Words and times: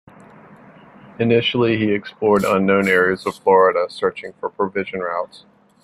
Initially 1.19 1.77
he 1.77 1.91
explored 1.91 2.43
unknown 2.43 2.87
areas 2.87 3.27
of 3.27 3.35
Florida, 3.35 3.85
searching 3.87 4.33
for 4.39 4.49
provision 4.49 5.01
routes. 5.01 5.45